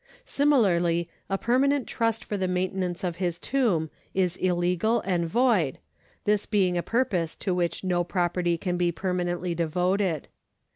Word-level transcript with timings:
^ 0.01 0.03
Similarly 0.25 1.09
a 1.29 1.37
permanent 1.37 1.85
trust 1.85 2.25
for 2.25 2.35
the 2.35 2.47
maintenance 2.47 3.03
of 3.03 3.17
his 3.17 3.37
tomb 3.37 3.91
is 4.15 4.35
illegal 4.37 5.01
and 5.01 5.27
void, 5.27 5.77
this 6.23 6.47
being 6.47 6.75
a 6.75 6.81
purpose 6.81 7.35
to 7.35 7.53
which 7.53 7.83
no 7.83 8.03
property 8.03 8.57
can 8.57 8.77
be 8.77 8.91
permanently 8.91 9.53
devoted. 9.53 10.27